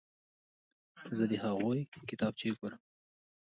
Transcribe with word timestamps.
زه 1.17 1.23
د 1.31 1.33
هغوی 1.43 1.79
کتابچې 2.09 2.49
ګورم. 2.57 2.81